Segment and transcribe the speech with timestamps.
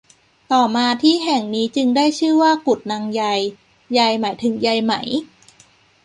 [0.51, 3.23] ต่อมาที่แห่งนี้จึงได้ชื่อว่ากุดนางใย
[3.93, 4.93] ใยหมายถึงใยไหม